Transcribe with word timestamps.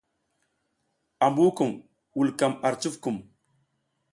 Ambu 1.25 1.45
kum 1.57 1.71
vulkam 2.13 2.53
ar 2.67 2.75
cufkum. 2.81 3.17